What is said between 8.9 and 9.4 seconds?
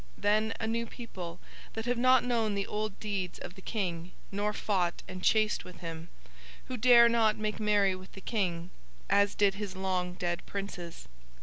as